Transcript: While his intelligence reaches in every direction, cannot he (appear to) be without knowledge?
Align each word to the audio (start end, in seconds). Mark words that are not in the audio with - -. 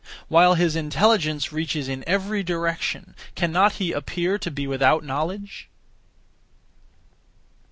While 0.29 0.55
his 0.55 0.75
intelligence 0.75 1.53
reaches 1.53 1.87
in 1.87 2.03
every 2.07 2.41
direction, 2.41 3.15
cannot 3.35 3.73
he 3.73 3.91
(appear 3.91 4.39
to) 4.39 4.49
be 4.49 4.65
without 4.65 5.03
knowledge? 5.03 5.69